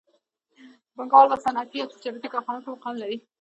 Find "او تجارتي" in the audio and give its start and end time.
1.81-2.27